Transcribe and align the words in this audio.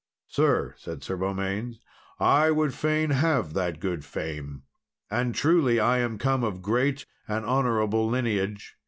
"Sir," 0.27 0.73
said 0.79 1.03
Sir 1.03 1.15
Beaumains, 1.15 1.79
"I 2.19 2.49
would 2.49 2.73
fain 2.73 3.11
have 3.11 3.53
that 3.53 3.79
good 3.79 4.03
fame; 4.03 4.63
and 5.11 5.35
truly, 5.35 5.79
I 5.79 5.99
am 5.99 6.17
come 6.17 6.43
of 6.43 6.63
great 6.63 7.05
and 7.27 7.45
honourable 7.45 8.09
lineage. 8.09 8.77